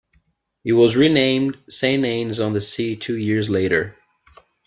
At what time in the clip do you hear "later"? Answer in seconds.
3.51-3.95